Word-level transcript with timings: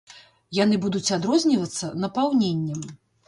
Яны 0.59 0.77
будуць 0.85 1.13
адрознівацца 1.17 1.91
напаўненнем. 2.05 2.81